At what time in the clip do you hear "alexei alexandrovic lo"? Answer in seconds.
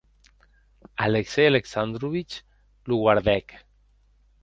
1.05-2.95